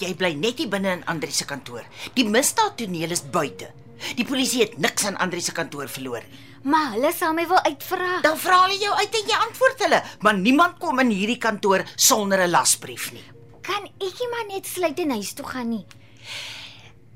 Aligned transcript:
Jy 0.00 0.14
bly 0.14 0.34
net 0.34 0.58
hier 0.58 0.68
binne 0.68 0.92
in 0.98 1.04
Andri 1.04 1.32
se 1.32 1.44
kantoor. 1.44 1.84
Die 2.14 2.24
misdaadtoneel 2.24 3.10
is 3.10 3.22
buite. 3.22 3.70
Die 4.16 4.24
polisie 4.24 4.62
het 4.64 4.78
niks 4.78 5.04
aan 5.06 5.18
Andri 5.20 5.40
se 5.40 5.52
kantoor 5.52 5.88
verloor 5.88 6.24
nie. 6.24 6.46
Maar 6.62 6.90
hulle 6.92 7.12
sal 7.16 7.32
my 7.32 7.46
wil 7.48 7.60
uitvra. 7.64 8.20
Dan 8.24 8.36
vra 8.36 8.64
hulle 8.66 8.76
jou 8.80 8.92
uit 8.92 9.14
en 9.20 9.30
jy 9.32 9.38
antwoord 9.46 9.84
hulle, 9.86 10.00
maar 10.20 10.36
niemand 10.36 10.76
kom 10.80 11.00
in 11.00 11.12
hierdie 11.14 11.38
kantoor 11.40 11.84
sonder 11.96 12.42
'n 12.44 12.50
lasbrief 12.50 13.12
nie. 13.12 13.24
Kan 13.62 13.84
ek 13.84 14.18
nie 14.20 14.28
maar 14.30 14.46
net 14.48 14.66
sluit 14.66 14.98
en 14.98 15.10
huis 15.10 15.32
toe 15.32 15.46
gaan 15.46 15.70
nie? 15.70 15.86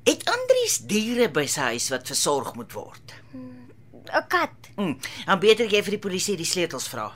Het 0.04 0.24
Andries 0.28 0.78
diere 0.78 1.28
by 1.28 1.46
sy 1.46 1.60
huis 1.60 1.88
wat 1.90 2.06
versorg 2.06 2.54
moet 2.54 2.72
word? 2.72 3.14
'n 3.34 4.26
Kat. 4.28 4.50
Hm, 4.76 4.94
dan 5.26 5.38
beter 5.40 5.66
jy 5.66 5.82
vir 5.82 5.90
die 5.90 5.98
polisie 6.08 6.36
die 6.36 6.46
sleutels 6.46 6.88
vra. 6.88 7.12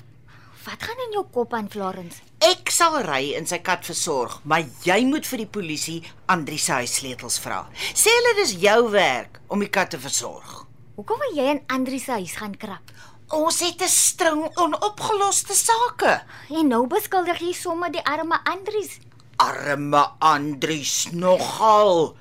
Wat 0.69 0.83
gaan 0.85 0.99
in 1.01 1.15
jou 1.17 1.23
kop 1.33 1.55
aan, 1.57 1.69
Florence? 1.73 2.19
Ek 2.45 2.69
sal 2.69 2.99
ry 3.07 3.31
en 3.39 3.47
sy 3.49 3.57
kat 3.65 3.87
versorg, 3.89 4.35
maar 4.45 4.67
jy 4.85 4.99
moet 5.09 5.25
vir 5.25 5.41
die 5.41 5.49
polisie 5.49 5.97
Andries 6.29 6.67
se 6.69 6.77
huissleutels 6.83 7.39
vra. 7.41 7.63
Sê 7.97 8.13
hulle 8.13 8.35
dis 8.37 8.53
jou 8.61 8.91
werk 8.93 9.39
om 9.49 9.65
die 9.65 9.71
kat 9.73 9.95
te 9.95 10.01
versorg. 10.03 10.67
Hoekom 10.99 11.25
wil 11.25 11.39
jy 11.39 11.47
in 11.55 11.63
Andri 11.73 12.03
se 12.03 12.19
huis 12.19 12.37
gaan 12.37 12.59
krap? 12.61 12.93
Ons 13.33 13.63
het 13.65 13.81
'n 13.81 13.89
string 13.89 14.45
onopgeloste 14.61 15.57
sake. 15.57 16.21
En 16.51 16.69
nou 16.69 16.87
beskuldig 16.87 17.41
jy 17.41 17.55
sommer 17.55 17.91
die 17.91 18.05
arme 18.05 18.37
Andries. 18.45 19.01
Arme 19.39 20.05
Andries 20.21 21.09
nogal. 21.13 22.15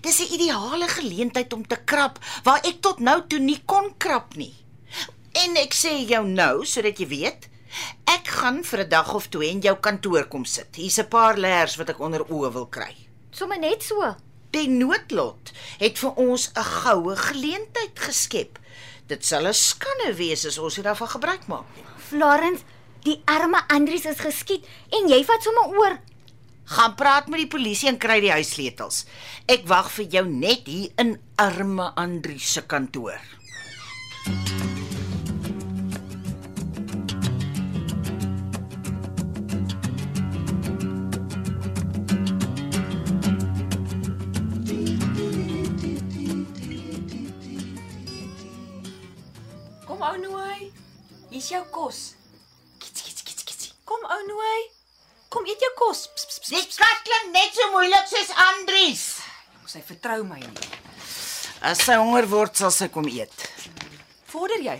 Dis 0.00 0.20
'n 0.20 0.32
ideale 0.34 0.86
geleentheid 0.86 1.52
om 1.52 1.66
te 1.66 1.78
krap 1.84 2.18
waar 2.44 2.60
ek 2.62 2.80
tot 2.82 3.00
nou 3.00 3.26
toe 3.26 3.40
nie 3.40 3.62
kon 3.66 3.94
krap 3.98 4.36
nie. 4.36 4.54
En 5.32 5.56
ek 5.56 5.74
sê 5.74 6.06
jou 6.06 6.26
nou 6.26 6.64
sodat 6.64 6.98
jy 6.98 7.06
weet, 7.08 7.49
ek 8.04 8.28
gaan 8.28 8.64
vir 8.64 8.80
'n 8.84 8.88
dag 8.88 9.14
of 9.14 9.28
twee 9.28 9.50
in 9.50 9.60
jou 9.60 9.76
kantoor 9.76 10.24
kom 10.28 10.44
sit. 10.44 10.76
Hier's 10.76 10.98
'n 10.98 11.08
paar 11.08 11.36
leers 11.36 11.76
wat 11.76 11.90
ek 11.90 12.00
onder 12.00 12.24
oë 12.24 12.52
wil 12.52 12.66
kry. 12.66 12.94
Sommer 13.30 13.58
net 13.58 13.82
so. 13.82 14.16
Die 14.50 14.68
noodlot 14.68 15.52
het 15.78 15.98
vir 15.98 16.12
ons 16.16 16.50
'n 16.54 16.64
goue 16.64 17.16
geleentheid 17.16 17.94
geskep. 17.94 18.58
Dit 19.06 19.24
sal 19.24 19.46
'n 19.46 19.54
skande 19.54 20.14
wees 20.16 20.46
as 20.46 20.58
ons 20.58 20.76
nie 20.76 20.84
daarvan 20.84 21.08
gebruik 21.08 21.46
maak 21.46 21.66
nie. 21.76 21.84
Florence, 21.96 22.62
die 23.02 23.22
arme 23.24 23.62
Andries 23.68 24.04
is 24.04 24.18
geskiet 24.18 24.64
en 24.90 25.08
jy 25.08 25.24
vat 25.24 25.42
sommer 25.42 25.78
oor. 25.78 25.98
Gaan 26.64 26.94
praat 26.94 27.28
met 27.28 27.40
die 27.40 27.48
polisie 27.48 27.88
en 27.88 27.98
kry 27.98 28.20
die 28.20 28.30
huissleutels. 28.32 29.04
Ek 29.46 29.66
wag 29.66 29.90
vir 29.90 30.04
jou 30.04 30.26
net 30.28 30.66
hier 30.66 30.90
in 30.96 31.20
arme 31.36 31.92
Andrie 31.94 32.38
se 32.38 32.62
kantoor. 32.62 33.20
Kom 34.24 34.59
Hier's 51.40 51.54
jou 51.54 51.62
kos. 51.72 51.98
Kits 52.84 53.00
kits 53.00 53.22
kits 53.24 53.44
kits. 53.48 53.68
Kom 53.88 54.02
ou 54.04 54.24
Nooi. 54.28 54.64
Kom 55.32 55.46
eet 55.48 55.62
jou 55.64 55.70
kos. 55.78 56.02
Ps, 56.12 56.26
ps, 56.28 56.40
ps. 56.42 56.50
Die 56.52 56.60
kat 56.76 57.00
klink 57.06 57.30
net 57.32 57.56
so 57.56 57.68
moeilik 57.72 58.10
soos 58.10 58.32
Andries. 58.44 59.04
Mos 59.62 59.78
hy 59.78 59.80
vertrou 59.88 60.18
my 60.28 60.42
nie. 60.42 60.68
As 61.64 61.80
sy 61.86 61.96
honger 61.96 62.28
word, 62.28 62.60
sal 62.60 62.74
sy 62.76 62.90
kom 62.92 63.08
eet. 63.08 63.46
Vorder 64.28 64.60
jy? 64.66 64.76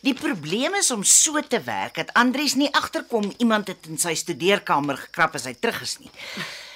Die 0.00 0.16
probleem 0.16 0.78
is 0.80 0.88
om 0.96 1.04
so 1.04 1.44
te 1.44 1.60
werk 1.68 2.00
dat 2.00 2.16
Andries 2.16 2.56
nie 2.56 2.72
agterkom 2.72 3.28
iemand 3.36 3.68
het 3.68 3.84
in 3.92 4.00
sy 4.00 4.16
studeerkamer 4.16 4.96
gekrap 5.04 5.36
as 5.36 5.44
hy 5.44 5.52
terug 5.60 5.84
is 5.84 5.98
nie. 6.00 6.12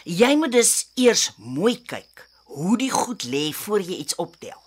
Jy 0.05 0.33
moet 0.37 0.53
dus 0.61 0.91
eers 1.01 1.31
mooi 1.41 1.79
kyk 1.81 2.29
hoe 2.53 2.77
die 2.85 2.93
goed 2.93 3.25
lê 3.25 3.47
voor 3.65 3.81
jy 3.81 3.97
iets 3.97 4.21
optel. 4.21 4.61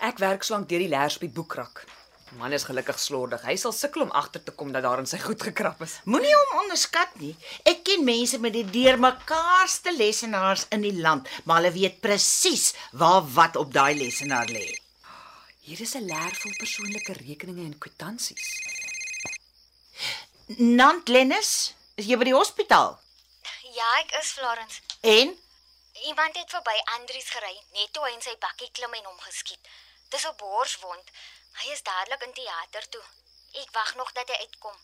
Ek 0.00 0.24
werk 0.24 0.48
slank 0.48 0.72
deur 0.72 0.88
die 0.88 0.94
leers 0.96 1.20
op 1.20 1.28
die 1.28 1.34
boekrak. 1.36 1.84
Man 2.38 2.52
is 2.52 2.64
gelukkig 2.68 2.98
slordig. 3.02 3.42
Hy 3.42 3.56
sal 3.58 3.72
sukkel 3.74 4.04
om 4.04 4.12
agter 4.14 4.42
te 4.44 4.52
kom 4.54 4.70
dat 4.72 4.84
daar 4.86 5.00
in 5.02 5.08
sy 5.10 5.18
goed 5.18 5.42
gekrap 5.42 5.80
is. 5.82 5.96
Moenie 6.06 6.34
hom 6.34 6.60
onderskat 6.62 7.16
nie. 7.18 7.32
Ek 7.66 7.82
ken 7.86 8.04
mense 8.06 8.38
met 8.38 8.54
die 8.54 8.64
deurmekaarste 8.66 9.94
lesenaars 9.96 10.68
in 10.76 10.86
die 10.86 10.94
land, 10.94 11.28
maar 11.44 11.60
hulle 11.60 11.74
weet 11.74 11.98
presies 12.04 12.70
waar 12.92 13.26
wat 13.34 13.58
op 13.58 13.74
daai 13.74 13.98
lesenaar 13.98 14.46
lê. 14.54 14.68
Hier 15.66 15.80
is 15.80 15.94
'n 15.96 16.06
leer 16.06 16.34
vol 16.42 16.54
persoonlike 16.58 17.18
rekeninge 17.18 17.64
en 17.66 17.78
kwitansies. 17.78 18.46
Nant 20.58 21.08
Lennis, 21.08 21.74
is 21.96 22.06
jy 22.06 22.16
by 22.16 22.24
die 22.24 22.34
hospitaal? 22.34 22.98
Ja, 23.74 23.88
ek 24.00 24.10
is 24.22 24.32
Florence. 24.32 24.80
En 25.00 25.38
Iemand 26.06 26.36
het 26.36 26.50
verby 26.50 26.76
Andries 26.96 27.28
gery 27.30 27.56
net 27.72 27.92
toe 27.92 28.04
hy 28.06 28.14
in 28.14 28.22
sy 28.24 28.32
bakkie 28.40 28.70
klim 28.72 28.94
en 28.96 29.08
hom 29.10 29.18
geskiet. 29.20 29.60
Dis 30.08 30.24
'n 30.26 30.36
borswond. 30.38 31.10
Hy 31.52 31.72
is 31.72 31.82
dadelik 31.82 32.22
in 32.22 32.32
teater 32.32 32.88
toe. 32.88 33.02
Ek 33.62 33.70
wag 33.74 33.94
nog 33.96 34.12
dat 34.12 34.28
hy 34.28 34.38
uitkom. 34.46 34.76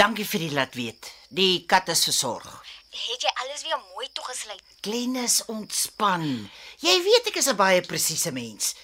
dankie 0.00 0.24
vir 0.24 0.40
die 0.40 0.52
laat 0.54 0.74
weet. 0.74 1.08
Die 1.28 1.64
kat 1.66 1.88
is 1.88 2.04
versorg. 2.04 2.48
Het 2.96 3.22
jy 3.26 3.32
alles 3.42 3.62
weer 3.62 3.80
mooi 3.94 4.08
toegesluit? 4.12 4.62
Glennis, 4.80 5.44
ontspan. 5.52 6.50
Jy 6.80 6.96
weet 7.02 7.26
ek 7.32 7.36
is 7.36 7.48
'n 7.48 7.56
baie 7.56 7.80
presiese 7.80 8.32
mens. 8.32 8.74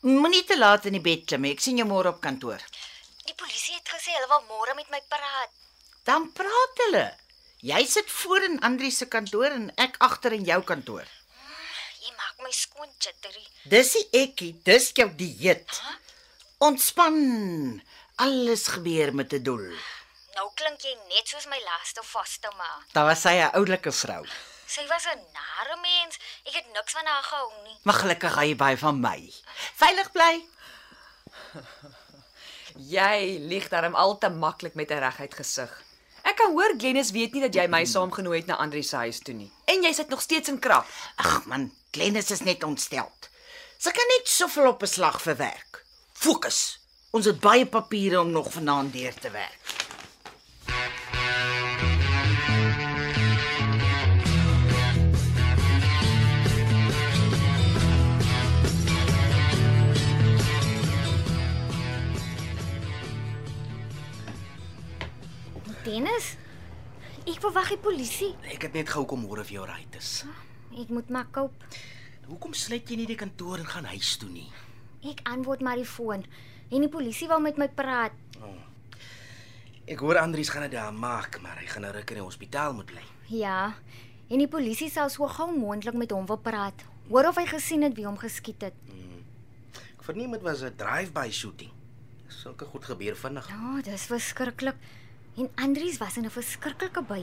Moenie 0.00 0.44
te 0.44 0.58
laat 0.58 0.84
in 0.86 0.92
die 0.92 1.00
bed 1.00 1.26
klim 1.26 1.40
nie. 1.42 1.52
Ek 1.52 1.60
sien 1.60 1.76
jou 1.76 1.86
môre 1.88 2.08
op 2.08 2.20
kantoor. 2.20 2.60
Die 3.26 3.34
polisie 3.34 3.74
het 3.74 3.88
gesê 3.88 4.12
hulle 4.14 4.28
wil 4.28 4.44
môre 4.48 4.74
met 4.74 4.90
my 4.90 5.00
praat. 5.08 5.50
Dan 6.04 6.32
praat 6.32 6.82
hulle. 6.84 7.06
Jy 7.60 7.86
sit 7.86 8.10
voor 8.10 8.42
in 8.42 8.60
Andri 8.60 8.90
se 8.90 9.06
kantoor 9.06 9.50
en 9.50 9.72
ek 9.76 9.96
agter 9.98 10.32
in 10.32 10.44
jou 10.44 10.62
kantoor. 10.62 11.06
Jy 12.04 12.12
maak 12.16 12.36
my 12.44 12.52
skoon 12.52 12.92
jittery. 13.00 13.46
Dis 13.64 13.92
die 13.92 14.08
ekkie, 14.22 14.52
dis 14.62 14.92
jou 14.92 15.08
dieet. 15.16 15.80
Ontspan. 16.58 17.82
Alles 18.14 18.66
gebeur 18.66 19.14
met 19.14 19.32
'n 19.32 19.42
doel. 19.42 19.76
Nou 20.34 20.50
klink 20.54 20.80
jy 20.80 20.96
net 21.08 21.28
soos 21.28 21.46
my 21.46 21.60
laaste 21.64 22.02
vaste 22.02 22.52
ma. 22.56 22.82
Daar 22.92 23.04
was 23.04 23.20
sy 23.20 23.34
'n 23.36 23.52
oulike 23.52 23.92
vrou. 23.92 24.24
Sy 24.66 24.86
was 24.86 25.04
'n 25.04 25.20
nare 25.32 25.76
mens. 25.80 26.18
Ek 26.44 26.54
het 26.54 26.66
niks 26.72 26.92
van 26.92 27.06
haar 27.06 27.22
gehou 27.22 27.52
nie. 27.64 27.76
Maar 27.82 27.94
gelukkig 27.94 28.34
hy 28.34 28.56
by 28.56 28.76
van 28.76 29.00
my. 29.00 29.32
Veilig 29.74 30.12
bly. 30.12 30.44
Jy 32.76 33.38
lieg 33.40 33.68
darm 33.68 33.94
al 33.94 34.18
te 34.18 34.28
maklik 34.28 34.74
met 34.74 34.90
'n 34.90 34.98
reguit 34.98 35.34
gesig. 35.34 35.82
Ek 36.22 36.36
kan 36.36 36.52
hoor 36.52 36.74
Glennis 36.78 37.10
weet 37.10 37.32
nie 37.32 37.42
dat 37.42 37.54
jy 37.54 37.66
my 37.66 37.84
saamgenooi 37.84 38.38
het 38.38 38.46
na 38.46 38.56
Andri 38.56 38.82
se 38.82 38.96
huis 38.96 39.18
toe 39.18 39.34
nie. 39.34 39.52
En 39.64 39.82
jy 39.82 39.92
sit 39.92 40.08
nog 40.08 40.20
steeds 40.20 40.48
in 40.48 40.58
krap. 40.58 40.86
Ag 41.16 41.44
man, 41.44 41.72
Glennis 41.90 42.30
is 42.30 42.40
net 42.40 42.62
ontsteld. 42.62 43.28
Sy 43.78 43.90
kan 43.90 44.06
net 44.08 44.28
soveel 44.28 44.68
op 44.68 44.82
'n 44.82 44.86
slag 44.86 45.22
verwerk. 45.22 45.85
Fokus. 46.26 46.80
Ons 47.14 47.28
het 47.30 47.36
baie 47.38 47.66
papiere 47.70 48.18
om 48.18 48.32
nog 48.34 48.48
vanaand 48.50 48.90
deur 48.92 49.14
te 49.14 49.30
werk. 49.30 49.60
Dennis, 65.84 66.34
ek 67.22 67.38
verwag 67.38 67.70
die 67.70 67.78
polisie. 67.78 68.34
Ek 68.50 68.66
het 68.66 68.74
net 68.74 68.90
gehou 68.90 69.06
kom 69.06 69.30
hoor 69.30 69.46
of 69.46 69.54
jy 69.54 69.62
reg 69.62 69.86
is. 69.94 70.24
Ek 70.74 70.90
moet 70.90 71.06
maar 71.06 71.30
koop. 71.30 71.70
Hoekom 72.26 72.58
sluit 72.66 72.90
jy 72.90 73.04
nie 73.04 73.12
die 73.14 73.22
kantoor 73.22 73.62
en 73.62 73.76
gaan 73.76 73.94
huis 73.94 74.16
toe 74.18 74.34
nie? 74.34 74.50
Ek 75.06 75.20
antwoord 75.28 75.60
maar 75.60 75.76
die 75.76 75.84
foon 75.88 76.24
en 76.70 76.80
die 76.82 76.88
polisie 76.90 77.28
wil 77.28 77.40
met 77.40 77.56
my 77.60 77.68
praat. 77.68 78.12
Ek 79.86 80.00
hoor 80.02 80.18
Andries 80.18 80.48
gaan 80.50 80.62
dit 80.66 80.72
daar 80.74 80.92
maak, 80.94 81.38
maar 81.40 81.58
hy 81.60 81.66
gaan 81.70 81.84
'n 81.86 81.92
ruk 81.94 82.10
in 82.10 82.16
die 82.18 82.24
hospitaal 82.24 82.72
moet 82.74 82.86
bly. 82.86 83.02
Ja. 83.30 83.74
En 84.28 84.38
die 84.38 84.48
polisie 84.48 84.90
sal 84.90 85.08
so 85.08 85.26
gou 85.28 85.56
moontlik 85.58 85.94
met 85.94 86.10
hom 86.10 86.26
wil 86.26 86.36
praat. 86.38 86.82
Hoor 87.08 87.28
of 87.28 87.36
hy 87.36 87.46
gesien 87.46 87.82
het 87.82 87.94
wie 87.94 88.04
hom 88.06 88.16
geskiet 88.18 88.60
het. 88.62 88.74
Ek 89.98 90.02
verneem 90.02 90.30
dit 90.32 90.42
was 90.42 90.62
'n 90.62 90.74
drive-by 90.76 91.30
shooting. 91.30 91.70
Sulke 92.28 92.64
goed 92.64 92.84
gebeur 92.84 93.16
vinnig. 93.16 93.48
Ja, 93.48 93.54
oh, 93.76 93.82
dis 93.82 94.06
verskriklik. 94.06 94.74
En 95.36 95.48
Andries 95.54 95.98
was 95.98 96.16
in 96.16 96.24
'n 96.24 96.30
verskriklike 96.30 97.02
by. 97.02 97.22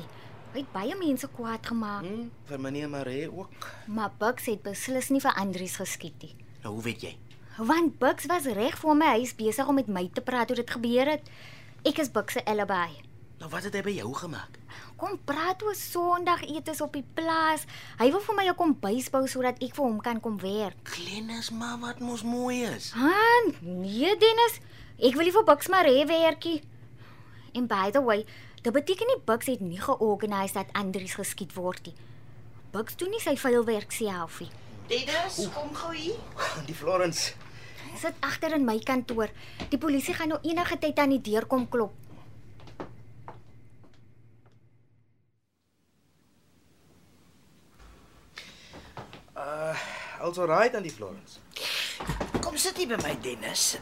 Hy 0.53 0.59
het 0.59 0.71
baie 0.71 0.95
mense 0.95 1.27
kwaad 1.27 1.65
gemaak, 1.65 2.03
Hm, 2.03 2.29
vir 2.45 2.59
meneer 2.59 2.89
Maree 2.89 3.31
ook. 3.31 3.49
maar 3.87 4.11
Bucks 4.17 4.45
het 4.45 4.61
beslis 4.61 5.09
nie 5.09 5.19
vir 5.19 5.33
Andries 5.33 5.75
geskiet 5.75 6.21
nie. 6.21 6.35
Nou, 6.61 6.73
hoe 6.75 6.83
weet 6.83 7.01
jy? 7.01 7.17
Want 7.57 7.99
Bucks 7.99 8.25
was 8.25 8.43
reg 8.43 8.77
voor 8.77 8.95
my 8.97 9.05
huis 9.05 9.35
besig 9.35 9.67
om 9.67 9.75
met 9.75 9.87
my 9.87 10.09
te 10.13 10.21
praat 10.21 10.49
oor 10.49 10.55
dit 10.55 10.71
gebeur 10.71 11.05
het. 11.05 11.27
Ek 11.85 11.99
is 12.01 12.09
Bucks 12.11 12.33
se 12.33 12.41
alibi. 12.45 12.95
Nou 13.37 13.49
wat 13.51 13.67
het 13.67 13.75
hy 13.77 13.81
by 13.85 13.93
jou 13.93 14.09
gemaak? 14.17 14.57
Kom 14.97 15.19
praat 15.25 15.61
oor 15.61 15.75
Sondagetes 15.77 16.81
op 16.81 16.95
die 16.97 17.05
plaas. 17.13 17.67
Hy 17.99 18.09
wil 18.09 18.23
vir 18.25 18.35
my 18.35 18.47
'n 18.49 18.55
kombuis 18.55 19.09
bou 19.09 19.27
sodat 19.27 19.61
ek 19.61 19.75
vir 19.75 19.85
hom 19.85 20.01
kan 20.01 20.19
kom 20.19 20.39
werk. 20.39 20.77
Glennis, 20.83 21.51
maar 21.51 21.77
wat 21.79 21.99
mos 21.99 22.23
mooi 22.23 22.63
is. 22.63 22.91
Ha, 22.91 23.51
nee 23.61 24.17
Dennis, 24.17 24.59
ek 24.97 25.13
wil 25.13 25.25
nie 25.25 25.31
vir 25.31 25.43
Bucks 25.43 25.67
maar 25.67 25.85
hê 25.85 26.07
werkie. 26.07 26.63
En 27.53 27.67
by 27.67 27.91
the 27.91 28.01
way, 28.01 28.25
dit 28.61 28.73
beteken 28.73 29.07
nie 29.07 29.21
Bucks 29.25 29.45
het 29.45 29.59
nie 29.59 29.79
georganiseer 29.79 30.53
dat 30.53 30.73
Andries 30.73 31.13
geskiet 31.13 31.53
word 31.53 31.85
nie. 31.85 31.95
Bucks 32.71 32.95
doen 32.95 33.09
nie 33.09 33.21
sy 33.21 33.37
vuil 33.37 33.63
werk 33.65 33.91
self 33.91 34.39
nie. 34.39 34.49
Dennis, 34.87 35.47
kom 35.53 35.75
gou 35.75 35.93
hier. 35.93 36.15
Die 36.67 36.75
Florence. 36.75 37.33
Hy 37.93 37.99
sit 38.01 38.17
agter 38.25 38.55
in 38.57 38.65
my 38.65 38.79
kantoor. 38.81 39.29
Die 39.69 39.77
polisie 39.77 40.17
gaan 40.17 40.33
nou 40.33 40.41
enige 40.41 40.79
tyd 40.81 40.97
aan 40.97 41.13
die 41.13 41.21
deur 41.21 41.45
kom 41.45 41.69
klop. 41.69 41.93
Alles 50.23 50.39
alright 50.39 50.75
aan 50.75 50.85
die 50.85 50.91
Florence. 50.93 51.41
Kom 52.41 52.55
sit 52.57 52.77
hier 52.79 52.93
by 52.93 52.97
my 53.03 53.13
Dennis. 53.21 53.75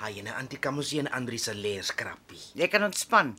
Hy 0.00 0.10
en 0.20 0.28
Antie 0.34 0.60
Kamusie 0.60 1.00
en 1.00 1.08
Andri 1.16 1.38
se 1.40 1.54
leers 1.56 1.94
krappie. 1.96 2.40
Jy 2.56 2.68
kan 2.68 2.84
ontspan. 2.84 3.32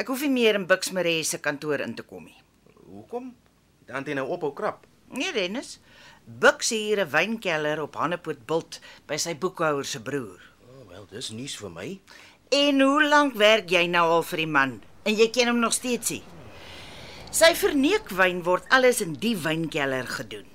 Ek 0.00 0.08
hoef 0.08 0.24
nie 0.24 0.32
meer 0.32 0.56
in 0.56 0.64
Bux 0.68 0.94
Maree 0.96 1.20
se 1.28 1.42
kantoor 1.44 1.84
in 1.84 1.92
te 1.94 2.06
kom 2.08 2.24
nie. 2.24 2.40
Hoekom? 2.88 3.30
Het 3.84 3.92
Antie 4.00 4.16
nou 4.16 4.24
ophou 4.32 4.54
krap? 4.56 4.88
Nee, 5.12 5.32
Dennis. 5.36 5.76
Bux 6.24 6.70
het 6.70 6.78
hier 6.78 7.00
'n 7.04 7.10
wynkelder 7.10 7.82
op 7.82 7.94
Hannepoort 7.94 8.46
Bult 8.46 8.80
by 9.06 9.16
sy 9.16 9.34
boekhouer 9.36 9.84
se 9.84 10.00
broer. 10.02 10.40
Oh, 10.68 10.88
wel, 10.88 11.06
dis 11.10 11.28
nuus 11.30 11.56
vir 11.56 11.70
my. 11.70 12.00
En 12.48 12.80
hoe 12.80 13.08
lank 13.08 13.34
werk 13.34 13.70
jy 13.70 13.86
nou 13.86 14.10
al 14.10 14.22
vir 14.22 14.36
die 14.36 14.46
man? 14.46 14.82
En 15.02 15.14
jy 15.14 15.30
ken 15.30 15.48
hom 15.48 15.58
nog 15.58 15.72
steeds 15.72 16.10
nie. 16.10 16.22
Sy 17.30 17.54
verneekwyn 17.54 18.42
word 18.42 18.64
alles 18.68 19.00
in 19.00 19.12
die 19.12 19.36
wynkelder 19.36 20.06
gedoen. 20.06 20.48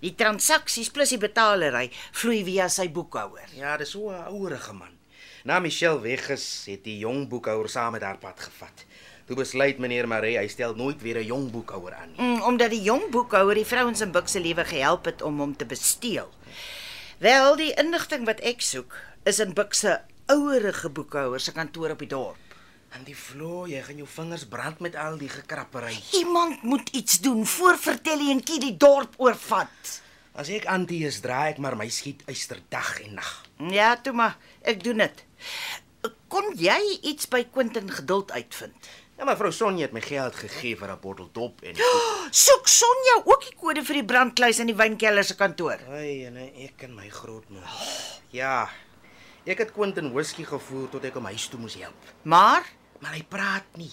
Die 0.00 0.14
transaksies 0.14 0.90
plus 0.90 1.10
die 1.14 1.18
betalery 1.18 1.90
vloei 2.12 2.44
via 2.44 2.68
sy 2.68 2.88
boekhouer. 2.88 3.48
Ja, 3.54 3.76
dis 3.76 3.90
so 3.90 4.10
'n 4.10 4.26
ouerige 4.26 4.72
man. 4.72 4.98
Na 5.44 5.60
Michelle 5.60 6.00
weg 6.00 6.28
is, 6.30 6.64
het 6.66 6.84
die 6.84 6.98
jong 6.98 7.28
boekhouer 7.28 7.68
saam 7.68 7.92
met 7.92 8.02
haar 8.02 8.18
pad 8.18 8.40
gevat. 8.40 8.84
Toe 9.26 9.36
besluit 9.36 9.78
meneer 9.78 10.08
Maree 10.08 10.38
hy 10.38 10.48
stel 10.50 10.74
nooit 10.74 11.02
weer 11.02 11.18
'n 11.18 11.26
jong 11.26 11.50
boekhouer 11.50 11.94
aan 11.94 12.10
nie. 12.12 12.20
Mm, 12.20 12.42
omdat 12.42 12.70
die 12.70 12.82
jong 12.82 13.10
boekhouer 13.10 13.54
die 13.54 13.66
vrouens 13.66 14.00
in 14.00 14.12
Bux 14.12 14.32
se 14.32 14.40
lewe 14.40 14.64
gehelp 14.64 15.04
het 15.04 15.22
om 15.22 15.38
hom 15.38 15.56
te 15.56 15.64
besteel. 15.64 16.30
Wel, 17.18 17.56
die 17.56 17.74
inligting 17.74 18.26
wat 18.26 18.40
ek 18.40 18.60
soek 18.60 18.96
is 19.24 19.38
in 19.38 19.54
Bux 19.54 19.78
se 19.78 20.00
ouerige 20.26 20.88
boekhouer 20.88 21.40
se 21.40 21.52
kantoor 21.52 21.90
op 21.90 21.98
die 21.98 22.08
dorp. 22.08 22.38
En 22.92 23.04
die 23.04 23.16
Flo, 23.16 23.66
jy 23.66 23.80
gaan 23.82 23.96
jou 23.96 24.08
vingers 24.08 24.44
brand 24.44 24.80
met 24.80 24.96
al 24.96 25.16
die 25.16 25.28
gekrappery. 25.28 25.94
Iemand 26.12 26.62
moet 26.62 26.88
iets 26.88 27.20
doen 27.20 27.46
voor 27.46 27.78
vertellingkie 27.78 28.60
die 28.60 28.76
dorp 28.76 29.14
oorvat. 29.16 30.02
As 30.34 30.48
ek 30.48 30.66
Antie 30.66 31.06
is, 31.06 31.20
draai 31.20 31.52
ek 31.52 31.58
maar 31.58 31.76
my 31.76 31.88
skiet 31.88 32.22
uister 32.28 32.60
dag 32.68 33.00
en 33.04 33.14
nag. 33.14 33.30
Ja, 33.72 33.96
toe 33.96 34.12
maar, 34.12 34.36
ek 34.60 34.84
doen 34.84 35.04
dit. 35.04 35.24
Kon 36.32 36.52
jy 36.56 36.78
iets 37.02 37.28
by 37.28 37.44
Quentin 37.52 37.90
geduld 37.92 38.32
uitvind? 38.32 38.88
Ja, 39.22 39.26
maar 39.28 39.36
vrou 39.38 39.52
Sonja 39.54 39.84
het 39.86 39.92
my 39.94 40.00
geld 40.02 40.34
gegee 40.34 40.74
vir 40.74 40.90
'n 40.90 40.98
bottel 40.98 41.28
dop 41.32 41.60
en 41.62 41.76
Soek 42.44 42.66
Sonja 42.66 43.22
ook 43.24 43.44
die 43.44 43.54
kode 43.54 43.84
vir 43.86 43.94
die 43.94 44.04
brandkluis 44.04 44.58
in 44.58 44.66
die 44.66 44.74
wynkelder 44.74 45.24
se 45.24 45.36
kantoor. 45.38 45.78
Ai, 45.94 46.24
en 46.26 46.36
ek 46.36 46.82
en 46.82 46.94
my 46.94 47.06
grootma. 47.08 47.62
Ja. 48.34 48.66
Ek 49.46 49.58
het 49.62 49.70
Quentin 49.72 50.10
whisky 50.12 50.42
gevoer 50.42 50.88
tot 50.90 51.04
ek 51.04 51.14
hom 51.14 51.30
huis 51.30 51.46
toe 51.46 51.60
moes 51.60 51.78
help. 51.78 51.94
Maar 52.22 52.66
Maar 52.98 53.12
hy 53.12 53.22
praat 53.22 53.78
nie. 53.78 53.92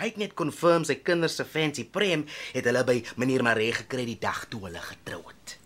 Hy 0.00 0.06
het 0.06 0.16
net 0.16 0.34
confirm 0.34 0.84
sy 0.84 0.94
kinders 0.94 1.36
se 1.36 1.44
fancy 1.44 1.84
prem 1.84 2.24
het 2.54 2.64
hulle 2.64 2.84
by 2.84 3.04
meneer 3.16 3.42
Maree 3.42 3.72
gekry 3.72 4.06
die 4.08 4.18
dag 4.18 4.46
toe 4.48 4.64
hulle 4.64 4.80
getrou 4.80 5.22
het. 5.28 5.58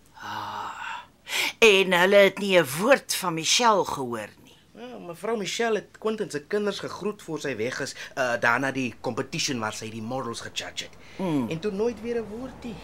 en 1.59 1.93
hulle 1.93 2.15
het 2.15 2.39
nie 2.39 2.59
'n 2.59 2.67
woord 2.79 3.15
van 3.15 3.33
Michelle 3.33 3.85
gehoor 3.85 4.27
nie. 4.42 4.42
Ja, 4.83 4.97
mevrou 4.99 5.37
Michelle 5.37 5.79
het 5.79 5.97
Quentin 5.97 6.29
se 6.29 6.41
kinders 6.43 6.79
gegroet 6.83 7.21
voor 7.23 7.39
sy 7.39 7.53
weg 7.55 7.79
is, 7.79 7.93
uh 8.19 8.33
daarna 8.39 8.71
die 8.75 8.89
competition 9.01 9.61
waar 9.63 9.75
sy 9.77 9.87
die 9.93 10.01
models 10.03 10.41
gejudge 10.43 10.89
het. 10.89 10.97
Mm. 11.17 11.45
En 11.49 11.59
toe 11.59 11.71
nooit 11.71 12.01
weer 12.01 12.19
'n 12.19 12.27
woord 12.27 12.63
nie. 12.63 12.75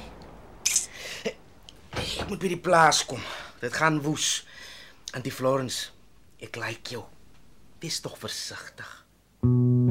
Ek 1.89 2.29
moet 2.29 2.39
by 2.39 2.47
die 2.47 2.63
plaas 2.69 3.05
kom. 3.05 3.19
Dit 3.59 3.73
gaan 3.73 4.01
woes. 4.01 4.47
Antie 5.11 5.31
Florence, 5.31 5.89
ek 6.39 6.55
like 6.55 6.89
jou. 6.89 7.03
Wees 7.79 7.99
tog 7.99 8.17
versigtig. 8.17 9.05
Meneer 9.41 9.88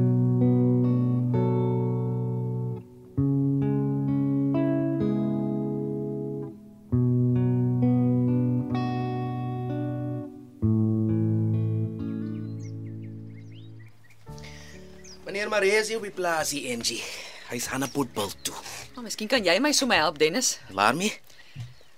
Is 15.58 15.88
hier 15.88 15.96
op 15.96 16.04
die 16.06 16.14
plaasie, 16.14 16.60
Angie. 16.70 17.02
Hy's 17.50 17.66
aan 17.74 17.82
'n 17.82 17.90
potbil 17.90 18.30
toe. 18.42 18.54
Maar 18.94 19.02
miskien 19.02 19.28
kan 19.28 19.44
jy 19.44 19.58
my 19.58 19.72
sommer 19.72 19.96
help, 19.96 20.18
Dennis. 20.18 20.58
Waarmee? 20.70 21.18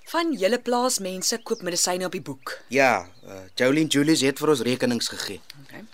Van 0.04 0.32
julle 0.32 0.58
plaasmense 0.58 1.38
koop 1.42 1.62
medisyne 1.62 2.04
op 2.04 2.12
die 2.12 2.22
boek. 2.22 2.58
Ja, 2.68 3.08
uh, 3.24 3.32
Jolene 3.54 3.88
Julius 3.88 4.20
het 4.20 4.38
vir 4.38 4.48
ons 4.48 4.60
rekenings 4.60 5.08
gegee. 5.08 5.40
Okay. 5.62 5.84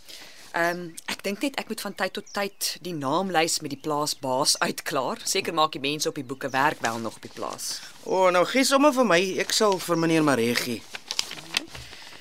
Ehm 0.53 0.79
um, 0.79 0.95
ek 1.07 1.23
dink 1.23 1.43
net 1.43 1.57
ek 1.57 1.69
moet 1.69 1.81
van 1.81 1.95
tyd 1.95 2.13
tot 2.13 2.33
tyd 2.33 2.77
die 2.81 2.95
naamlys 2.95 3.61
met 3.61 3.71
die 3.71 3.81
plaasbaas 3.83 4.59
uitklaar. 4.59 5.19
Seker 5.25 5.55
maak 5.55 5.73
die 5.73 5.81
mense 5.81 6.09
op 6.09 6.15
die 6.15 6.25
boeke 6.25 6.49
werk 6.49 6.81
wel 6.81 6.99
nog 6.99 7.17
op 7.17 7.23
die 7.23 7.35
plaas. 7.35 7.81
O, 8.05 8.27
oh, 8.27 8.31
nou 8.31 8.45
gee 8.45 8.65
sommer 8.65 8.93
vir 8.93 9.05
my. 9.05 9.21
Ek 9.39 9.53
sal 9.53 9.79
vir 9.79 9.99
meneer 9.99 10.23
Maree 10.23 10.55
gee. 10.55 10.83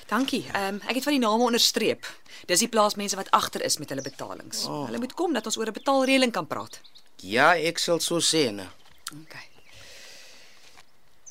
Dankie. 0.08 0.46
Ehm 0.54 0.76
um, 0.76 0.82
ek 0.86 1.00
het 1.00 1.04
van 1.04 1.16
die 1.18 1.22
name 1.22 1.44
onderstreep. 1.44 2.06
Dis 2.46 2.62
die 2.62 2.70
plaasmense 2.70 3.16
wat 3.16 3.32
agter 3.32 3.64
is 3.66 3.78
met 3.78 3.90
hulle 3.90 4.02
betalings. 4.06 4.66
Oh. 4.66 4.86
Hulle 4.86 5.02
moet 5.02 5.14
kom 5.14 5.34
dat 5.34 5.46
ons 5.46 5.58
oor 5.58 5.68
'n 5.68 5.80
betaalreëling 5.80 6.32
kan 6.32 6.48
praat. 6.48 6.82
Ja, 7.22 7.56
ek 7.56 7.78
sal 7.78 8.00
so 8.00 8.20
sê, 8.20 8.52
nee. 8.52 8.68
Okay. 9.24 9.48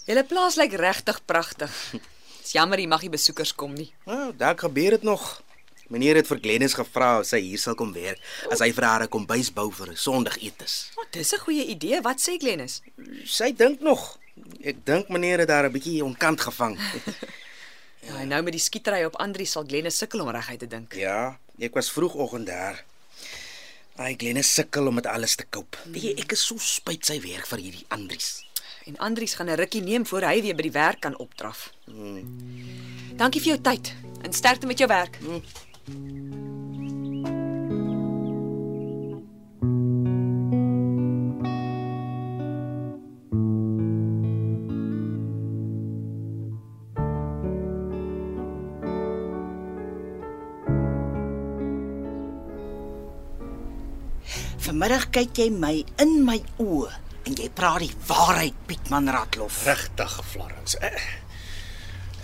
Julle 0.04 0.24
plaas 0.24 0.56
lyk 0.56 0.72
regtig 0.72 1.20
pragtig. 1.24 1.94
Dis 2.42 2.52
jammer 2.52 2.78
jy 2.78 2.86
mag 2.86 3.00
nie 3.00 3.10
besoekers 3.10 3.54
kom 3.54 3.74
nie. 3.74 3.92
Nou, 4.04 4.32
daar 4.36 4.58
gebeur 4.58 4.90
dit 4.90 5.02
nog. 5.02 5.42
Meneer 5.88 6.16
het 6.16 6.26
vir 6.26 6.40
Glennis 6.40 6.74
gevra 6.74 7.18
of 7.20 7.26
sy 7.26 7.40
hier 7.44 7.60
sal 7.60 7.74
kom 7.74 7.92
werk 7.92 8.20
as 8.50 8.60
hy 8.64 8.72
vir 8.72 8.84
haar 8.84 9.02
'n 9.04 9.08
kombuis 9.08 9.52
bou 9.52 9.70
vir 9.70 9.92
'n 9.92 9.96
Sondagetes. 9.96 10.90
Maar 10.96 11.06
dis 11.10 11.32
'n 11.32 11.38
goeie 11.38 11.64
idee. 11.66 12.00
Wat 12.00 12.18
sê 12.20 12.38
Glennis? 12.38 12.82
Sy 13.24 13.52
dink 13.52 13.80
nog. 13.80 14.18
Ek 14.64 14.84
dink 14.84 15.08
meneer 15.08 15.38
het 15.38 15.48
daar 15.48 15.64
'n 15.68 15.72
bietjie 15.72 16.04
onkant 16.04 16.40
gevang. 16.40 16.78
Ja, 18.06 18.20
en 18.20 18.28
nou 18.28 18.42
met 18.42 18.52
die 18.52 18.60
skietery 18.62 19.04
op 19.04 19.16
Andri 19.16 19.46
sal 19.46 19.64
Glennis 19.66 19.96
sukkel 19.98 20.20
om 20.20 20.28
reguit 20.30 20.58
te 20.58 20.66
dink. 20.66 20.94
ja, 20.94 21.38
ek 21.58 21.74
was 21.74 21.90
vroegoggend 21.92 22.46
daar. 22.46 22.84
Ai, 23.96 24.14
Glennis 24.18 24.54
sukkel 24.54 24.86
om 24.90 24.96
dit 24.98 25.06
alles 25.06 25.36
te 25.38 25.44
koop. 25.50 25.78
Weet 25.86 26.02
jy, 26.02 26.14
ek 26.18 26.32
is 26.32 26.42
so 26.46 26.58
spyt 26.58 27.06
sy 27.06 27.20
werk 27.22 27.46
vir 27.46 27.58
hierdie 27.58 27.84
Andries. 27.94 28.42
En 28.86 28.98
Andries 28.98 29.34
gaan 29.34 29.48
'n 29.50 29.56
rukkie 29.56 29.82
neem 29.82 30.06
voor 30.06 30.22
hy 30.22 30.42
weer 30.42 30.54
by 30.54 30.62
die 30.62 30.72
werk 30.74 31.00
kan 31.00 31.16
opdraf. 31.18 31.70
Hmm. 31.86 33.16
Dankie 33.16 33.40
vir 33.40 33.54
jou 33.54 33.60
tyd 33.60 33.94
en 34.22 34.32
sterkte 34.32 34.66
met 34.66 34.78
jou 34.78 34.88
werk. 34.88 35.16
Hmm. 35.22 35.42
Vanmiddag 54.64 55.10
kyk 55.12 55.36
jy 55.36 55.50
my 55.52 55.74
in 56.00 56.22
my 56.24 56.38
oë 56.62 56.86
en 57.28 57.34
jy 57.36 57.50
praat 57.52 57.82
die 57.82 57.90
waarheid, 58.08 58.56
Pietman 58.64 59.10
Ratlof. 59.12 59.58
Regtig, 59.68 60.14
Florence. 60.24 60.78
Ek, 60.80 60.96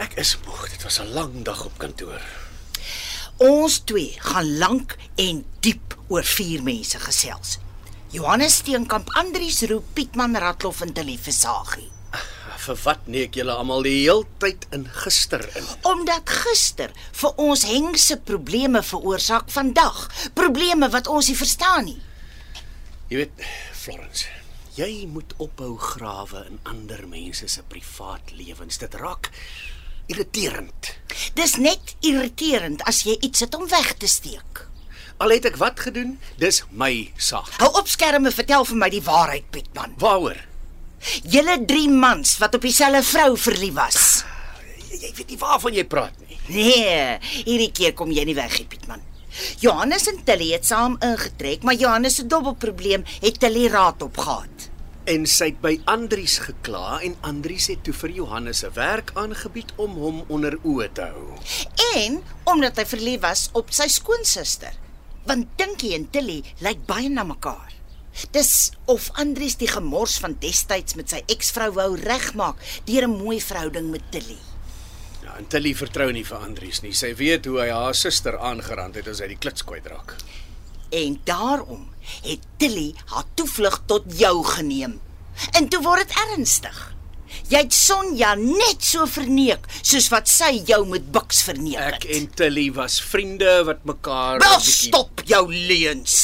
ek 0.07 0.17
is 0.23 0.31
moeg. 0.47 0.63
Dit 0.73 0.87
was 0.87 0.97
'n 1.05 1.13
lang 1.13 1.45
dag 1.45 1.61
op 1.67 1.77
kantoor. 1.77 2.23
Ons 3.45 3.85
twee 3.85 4.17
gaan 4.25 4.57
lank 4.57 4.97
en 5.17 5.45
diep 5.61 5.99
oor 6.09 6.25
vier 6.25 6.63
mense 6.63 6.99
gesels. 6.99 7.59
Johannes 8.09 8.55
Steenkamp, 8.55 9.11
Andrius 9.21 9.61
Roo, 9.69 9.85
Pietman 9.93 10.37
Ratloff 10.37 10.81
en 10.81 10.93
Tilly 10.93 11.19
Versagie. 11.19 11.93
Vir 12.57 12.77
wat 12.85 13.07
neek 13.07 13.35
julle 13.35 13.53
almal 13.53 13.83
die 13.83 14.09
heeltyd 14.09 14.67
in 14.73 14.89
gister 14.89 15.45
in? 15.57 15.65
Omdat 15.83 16.25
gister 16.25 16.91
vir 17.13 17.33
ons 17.37 17.65
hengse 17.65 18.17
probleme 18.17 18.83
veroorsaak 18.83 19.51
vandag, 19.51 20.09
probleme 20.33 20.89
wat 20.89 21.07
ons 21.07 21.29
nie 21.29 21.37
verstaan 21.37 21.85
nie. 21.85 22.01
Jy 23.11 23.19
weet, 23.19 23.41
Florence, 23.75 24.29
jy 24.77 25.09
moet 25.11 25.33
ophou 25.43 25.73
grawe 25.83 26.45
in 26.47 26.61
ander 26.71 27.01
mense 27.11 27.49
se 27.51 27.65
privaat 27.67 28.31
lewens. 28.39 28.79
Dit 28.79 28.95
raak 29.01 29.33
irriterend. 30.07 30.93
Dis 31.35 31.57
net 31.59 31.97
irriterend 32.07 32.85
as 32.87 33.03
jy 33.09 33.17
iets 33.19 33.43
het 33.43 33.59
om 33.59 33.67
weg 33.73 33.97
te 33.99 34.07
steek. 34.07 34.63
Al 35.19 35.35
het 35.35 35.51
ek 35.51 35.59
wat 35.59 35.83
gedoen, 35.89 36.15
dis 36.39 36.63
my 36.71 37.11
saak. 37.19 37.51
Hou 37.59 37.73
op 37.83 37.91
skerme, 37.91 38.31
vertel 38.31 38.63
vir 38.71 38.79
my 38.79 38.93
die 38.95 39.03
waarheid, 39.03 39.51
Pietman. 39.51 39.99
Waaroor? 39.99 40.39
Julle 41.27 41.59
drie 41.67 41.91
mans 41.91 42.39
wat 42.39 42.55
op 42.55 42.63
dieselfde 42.63 43.03
vrou 43.11 43.35
verlief 43.35 43.75
was. 43.75 44.01
Jy, 44.87 45.03
jy 45.03 45.15
weet 45.19 45.35
nie 45.35 45.43
waarvan 45.43 45.83
jy 45.83 45.89
praat 45.91 46.27
nie. 46.29 46.39
Nee, 46.47 47.19
hierdie 47.43 47.73
keer 47.75 47.99
kom 47.99 48.15
jy 48.15 48.23
nie 48.31 48.39
weg, 48.39 48.55
Pietman. 48.71 49.03
Johannes 49.61 50.07
en 50.11 50.19
Tilly 50.25 50.51
het 50.53 50.67
saam 50.67 50.97
ingetrek, 51.05 51.63
maar 51.63 51.75
Johannes 51.75 52.15
se 52.15 52.27
dubbelprobleem 52.27 53.05
het 53.21 53.41
Tilly 53.41 53.67
raad 53.69 54.03
opgehad. 54.03 54.69
En 55.11 55.25
sy 55.27 55.51
het 55.51 55.61
by 55.63 55.73
Andries 55.91 56.37
gekla 56.45 57.01
en 57.03 57.17
Andries 57.27 57.71
het 57.73 57.81
toe 57.87 57.95
vir 58.03 58.13
Johannes 58.21 58.63
'n 58.65 58.75
werk 58.75 59.11
aangebied 59.15 59.73
om 59.77 59.97
hom 59.97 60.25
onder 60.29 60.59
oë 60.63 60.93
te 60.93 61.03
hou. 61.03 61.39
En 61.97 62.23
omdat 62.45 62.77
hy 62.77 62.87
verlief 62.87 63.21
was 63.21 63.49
op 63.53 63.73
sy 63.73 63.89
skoonsister. 63.89 64.73
Want 65.25 65.47
Dinkie 65.57 65.95
en 65.95 66.11
Tilly 66.11 66.43
lyk 66.59 66.87
baie 66.87 67.09
na 67.09 67.25
mekaar. 67.25 67.73
Dis 68.31 68.73
of 68.85 69.11
Andries 69.13 69.57
die 69.57 69.69
gemors 69.69 70.19
van 70.19 70.37
destyds 70.39 70.95
met 70.95 71.11
sy 71.11 71.23
eksvrou 71.27 71.73
wou 71.73 71.97
regmaak 71.97 72.57
deur 72.85 73.07
'n 73.09 73.19
mooi 73.23 73.41
verhouding 73.41 73.91
met 73.91 74.03
Tilly. 74.11 74.39
En 75.41 75.47
Tilly 75.49 75.73
vertrou 75.73 76.11
nie 76.13 76.25
vir 76.29 76.43
Andries 76.45 76.83
nie. 76.85 76.93
Sy 76.97 77.15
weet 77.17 77.47
hoe 77.49 77.63
hy 77.63 77.71
haar 77.73 77.97
suster 77.97 78.37
aangerand 78.45 78.99
het 79.01 79.07
as 79.09 79.23
hy 79.25 79.31
die 79.33 79.39
klits 79.41 79.65
kwyt 79.65 79.87
raak. 79.89 80.13
En 80.93 81.17
daarom 81.25 81.87
het 82.27 82.45
Tilly 82.61 82.91
haar 83.15 83.25
toevlug 83.39 83.79
tot 83.89 84.09
jou 84.21 84.35
geneem. 84.45 84.99
En 85.57 85.69
toe 85.73 85.81
word 85.85 86.05
dit 86.05 86.17
ernstig. 86.27 86.81
Jy 87.49 87.63
het 87.63 87.73
Sonja 87.75 88.35
net 88.37 88.83
so 88.85 89.07
verneek 89.09 89.65
soos 89.81 90.11
wat 90.13 90.29
sy 90.29 90.51
jou 90.69 90.83
met 90.91 91.07
Buks 91.15 91.41
verneek 91.47 91.79
het. 91.81 92.03
Ek 92.03 92.09
en 92.19 92.27
Tilly 92.37 92.67
was 92.77 92.99
vriende 93.01 93.55
wat 93.71 93.87
mekaar 93.89 94.43
Wel 94.43 94.59
bietjie- 94.59 94.91
stop 94.91 95.23
jou 95.31 95.45
leuns. 95.55 96.19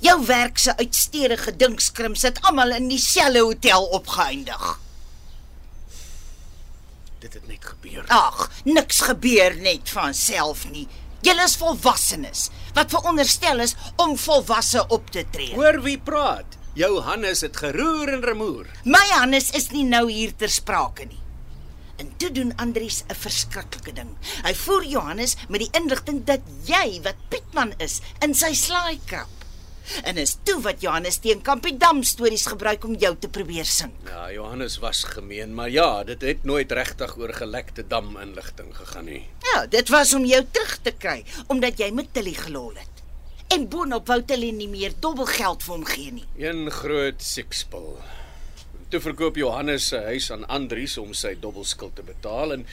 Jou 0.00 0.16
werk 0.24 0.56
se 0.58 0.72
uitstedige 0.78 1.52
dinkskrims 1.60 2.22
het 2.24 2.40
almal 2.48 2.72
in 2.78 2.88
dieselfde 2.88 3.42
hotel 3.44 3.84
opgeëindig. 4.00 4.78
Dit 7.24 7.38
het 7.38 7.46
net 7.48 7.64
gebeur. 7.64 8.04
Ag, 8.12 8.50
niks 8.68 8.98
gebeur 9.00 9.54
net 9.64 9.88
van 9.94 10.12
self 10.12 10.66
nie. 10.68 10.84
Julle 11.24 11.46
is 11.48 11.54
volwassenes 11.56 12.50
wat 12.76 12.90
veronderstel 12.92 13.62
is 13.64 13.72
om 13.96 14.12
volwasse 14.20 14.82
op 14.92 15.08
te 15.14 15.22
tree. 15.32 15.54
Hoor 15.56 15.78
wie 15.86 15.96
praat? 15.96 16.58
Jou 16.76 16.98
Hannes 17.06 17.40
het 17.46 17.56
geroer 17.56 18.12
en 18.18 18.26
remoer. 18.28 18.68
My 18.84 19.06
Hannes 19.14 19.48
is 19.56 19.70
nie 19.72 19.86
nou 19.88 20.02
hier 20.10 20.34
ter 20.36 20.52
sprake 20.52 21.06
nie. 21.08 21.22
En 21.96 22.12
toe 22.20 22.28
doen 22.28 22.52
Andries 22.60 23.02
'n 23.08 23.16
verskriklike 23.16 23.92
ding. 23.92 24.12
Hy 24.44 24.54
voer 24.54 24.84
Johannes 24.84 25.36
met 25.48 25.60
die 25.64 25.72
inligting 25.80 26.24
dat 26.24 26.44
jy 26.64 27.00
wat 27.02 27.16
Pietman 27.28 27.72
is 27.78 28.00
in 28.20 28.34
sy 28.34 28.52
slaai 28.52 29.00
krap. 29.06 29.43
En 30.02 30.16
is 30.20 30.36
toe 30.42 30.56
wat 30.64 30.80
Johannes 30.84 31.18
teen 31.22 31.42
Kampiedam 31.44 32.02
stories 32.02 32.46
gebruik 32.46 32.84
om 32.84 32.96
jou 33.00 33.12
te 33.20 33.28
probeer 33.28 33.68
sink. 33.68 33.94
Ja, 34.08 34.26
Johannes 34.32 34.78
was 34.82 35.04
gemeen, 35.04 35.54
maar 35.54 35.70
ja, 35.70 36.04
dit 36.04 36.22
het 36.22 36.44
nooit 36.44 36.72
regtig 36.72 37.16
oor 37.20 37.32
gelekte 37.34 37.86
dam 37.86 38.16
inligting 38.20 38.72
gegaan 38.76 39.04
nie. 39.04 39.22
Ja, 39.52 39.66
dit 39.66 39.88
was 39.88 40.14
om 40.14 40.24
jou 40.24 40.42
terug 40.50 40.78
te 40.82 40.94
kry 40.98 41.22
omdat 41.46 41.78
jy 41.78 41.90
met 41.92 42.12
Tilly 42.12 42.34
gelol 42.38 42.74
het. 42.74 43.02
En 43.54 43.68
boonop 43.68 44.08
wou 44.08 44.20
Tilly 44.26 44.50
nie 44.56 44.68
meer 44.68 44.94
dubbelgeld 45.00 45.62
vir 45.62 45.74
hom 45.74 45.84
gee 45.86 46.12
nie. 46.12 46.26
Een 46.40 46.70
groot 46.72 47.22
sekspil. 47.22 47.98
Toe 48.90 49.00
verkoop 49.02 49.36
Johannes 49.38 49.88
sy 49.92 50.00
huis 50.10 50.30
aan 50.34 50.46
Andries 50.52 50.96
om 50.98 51.12
sy 51.16 51.34
dubbelskuld 51.40 51.96
te 51.98 52.04
betaal 52.06 52.56
en 52.56 52.66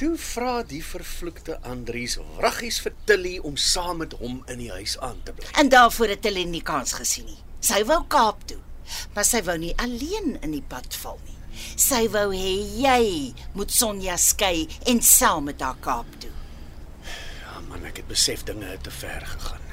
toe 0.00 0.14
vra 0.16 0.62
die 0.64 0.80
vervloekte 0.80 1.58
Andries 1.68 2.14
wraggies 2.38 2.78
vir 2.80 2.94
Tilly 3.08 3.34
om 3.44 3.58
saam 3.60 3.98
met 4.00 4.14
hom 4.16 4.38
in 4.48 4.62
die 4.62 4.70
huis 4.72 4.94
aan 5.04 5.18
te 5.26 5.34
bly. 5.36 5.44
En 5.60 5.68
daarvoor 5.68 6.14
het 6.14 6.22
Tilly 6.24 6.46
nie 6.48 6.62
kans 6.64 6.94
gesien 6.96 7.26
nie. 7.28 7.36
Sy 7.60 7.82
wou 7.84 7.98
Kaap 8.08 8.46
toe, 8.48 8.56
maar 9.12 9.28
sy 9.28 9.42
wou 9.44 9.58
nie 9.60 9.74
alleen 9.76 10.38
in 10.40 10.54
die 10.56 10.64
pad 10.64 10.96
val 11.02 11.18
nie. 11.26 11.36
Sy 11.76 12.06
wou 12.14 12.30
hê 12.32 12.54
jy 12.80 13.02
moet 13.52 13.74
Sonja 13.76 14.16
skei 14.16 14.64
en 14.88 15.02
saam 15.04 15.50
met 15.50 15.60
haar 15.60 15.76
Kaap 15.84 16.16
toe. 16.22 16.32
Ja 17.42 17.60
man, 17.68 17.84
ek 17.84 18.00
het 18.00 18.08
besef 18.08 18.46
dinge 18.48 18.70
het 18.72 18.86
te 18.86 18.94
ver 19.02 19.26
gegaan. 19.34 19.68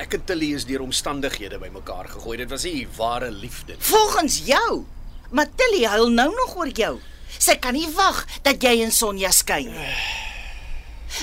Ek 0.00 0.16
en 0.16 0.26
Tilly 0.26 0.50
is 0.56 0.66
deur 0.66 0.82
omstandighede 0.82 1.60
bymekaar 1.62 2.08
gegooi. 2.16 2.40
Dit 2.40 2.50
was 2.50 2.66
nie 2.66 2.88
ware 2.96 3.30
liefde 3.30 3.76
nie. 3.76 3.86
Volgens 3.92 4.42
jou. 4.48 4.82
Maar 5.30 5.54
Tilly 5.54 5.84
huil 5.86 6.10
nou 6.18 6.30
nog 6.34 6.58
oor 6.58 6.74
jou. 6.74 6.96
Sy 7.38 7.56
kan 7.62 7.74
nie 7.74 7.88
wag 7.94 8.26
dat 8.42 8.62
jy 8.62 8.80
en 8.84 8.92
Sonja 8.92 9.30
skei 9.30 9.64
nie. 9.68 9.94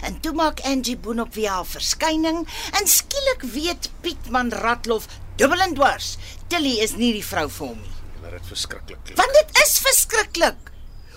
En 0.04 0.20
toe 0.20 0.34
maak 0.36 0.60
Angie 0.68 0.98
Boonop 0.98 1.34
weer 1.34 1.50
haar 1.50 1.66
verskyning 1.66 2.44
en 2.80 2.88
skielik 2.88 3.44
weet 3.54 3.90
Pietman 4.02 4.52
Ratlof 4.52 5.08
dubbel 5.40 5.62
en 5.62 5.74
dwars. 5.78 6.18
Tilly 6.52 6.78
is 6.84 6.96
nie 7.00 7.14
die 7.16 7.26
vrou 7.26 7.48
vir 7.50 7.68
hom 7.68 7.82
nie. 7.82 7.96
Maar 8.22 8.38
dit 8.38 8.50
verskriklik. 8.52 9.04
klink. 9.04 9.18
Want 9.20 9.36
dit 9.40 9.62
is 9.64 9.78
verskriklik. 9.80 10.72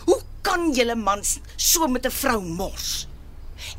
Hoe 0.06 0.20
kan 0.46 0.70
julle 0.72 0.94
mans 0.94 1.38
so 1.56 1.88
met 1.88 2.06
'n 2.06 2.10
vrou 2.10 2.40
mors? 2.40 3.06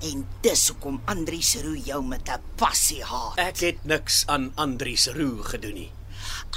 En 0.02 0.28
dis 0.42 0.68
hoekom 0.68 1.02
Andries 1.06 1.56
Roo 1.64 1.76
jou 1.76 2.04
met 2.04 2.30
'n 2.30 2.42
passie 2.56 3.04
haat. 3.04 3.38
Ek 3.38 3.60
het 3.60 3.84
niks 3.84 4.24
aan 4.28 4.52
Andries 4.56 5.08
Roo 5.08 5.42
gedoen 5.44 5.74
nie. 5.74 5.92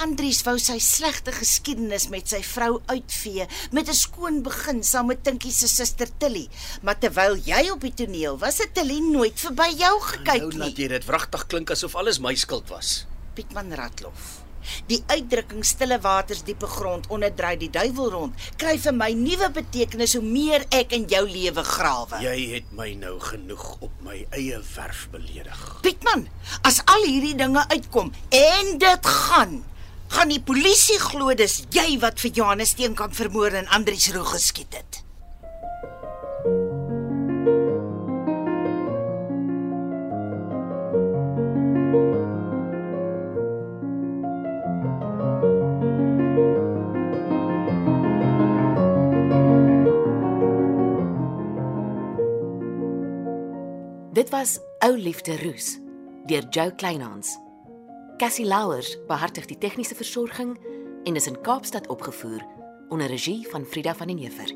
Andries 0.02 0.40
wou 0.42 0.56
sy 0.58 0.78
slegte 0.82 1.30
geskiedenis 1.32 2.08
met 2.10 2.26
sy 2.28 2.40
vrou 2.42 2.80
uitvee 2.90 3.46
met 3.72 3.88
'n 3.88 3.94
skoon 3.94 4.42
begin 4.42 4.82
saam 4.82 5.06
met 5.06 5.22
Tinkie 5.24 5.52
se 5.52 5.68
suster 5.68 6.08
Tilly, 6.18 6.48
maar 6.82 6.98
terwyl 6.98 7.36
jy 7.36 7.70
op 7.70 7.80
die 7.80 7.94
toneel 7.94 8.38
was, 8.38 8.58
het 8.58 8.74
Tilly 8.74 8.98
nooit 8.98 9.38
verby 9.40 9.70
jou 9.78 10.00
gekyk 10.00 10.40
Nou 10.40 10.52
laat 10.58 10.76
nie. 10.76 10.82
jy 10.84 10.88
dit 10.88 11.04
wragtig 11.04 11.46
klink 11.46 11.70
asof 11.70 11.94
alles 11.94 12.18
my 12.18 12.34
skuld 12.34 12.68
was. 12.68 13.06
Pietman 13.34 13.72
Ratlof. 13.72 14.42
Die 14.88 15.04
uitdrukking 15.06 15.64
stille 15.64 16.00
waters 16.00 16.42
diepe 16.42 16.66
grond 16.66 17.06
onderdry 17.08 17.56
die 17.56 17.70
duiwel 17.70 18.10
rond 18.10 18.34
kry 18.56 18.78
vir 18.78 18.92
my 18.94 19.12
nuwe 19.12 19.50
betekenis 19.50 20.14
hoe 20.14 20.22
meer 20.22 20.64
ek 20.70 20.92
in 20.92 21.04
jou 21.06 21.28
lewe 21.28 21.62
grawe. 21.62 22.20
Jy 22.22 22.54
het 22.54 22.72
my 22.72 22.94
nou 22.94 23.20
genoeg 23.20 23.76
op 23.80 23.92
my 24.00 24.26
eie 24.30 24.60
werf 24.74 25.08
beledig. 25.12 25.78
Pietman, 25.82 26.28
as 26.62 26.80
al 26.86 27.02
hierdie 27.04 27.34
dinge 27.36 27.68
uitkom 27.68 28.12
en 28.30 28.78
dit 28.78 29.06
gaan, 29.06 29.64
gaan 30.14 30.30
die 30.30 30.42
polisie 30.42 30.98
glo 31.02 31.34
dis 31.34 31.64
jy 31.74 31.96
wat 32.02 32.20
vir 32.22 32.30
Johannes 32.38 32.74
Steenkamp 32.74 33.16
vermoor 33.18 33.56
en 33.58 33.66
Andries 33.74 34.12
Roo 34.14 34.22
geskiet 34.30 34.76
het. 34.78 35.00
Dit 54.14 54.30
was 54.30 54.60
Ou 54.86 54.94
Liefde 54.94 55.34
Roos 55.42 55.74
deur 56.30 56.46
Jo 56.50 56.70
Kleinhans. 56.76 57.43
Cassie 58.16 58.46
Louwers 58.46 58.96
behartig 59.08 59.48
die 59.50 59.56
tegniese 59.58 59.94
versorging 59.98 60.52
en 61.04 61.16
is 61.18 61.26
in 61.26 61.40
Kaapstad 61.40 61.88
opgevoer 61.90 62.44
onder 62.88 63.06
regie 63.06 63.48
van 63.50 63.64
Frida 63.64 63.94
van 63.94 64.06
den 64.06 64.18
Heever. 64.18 64.54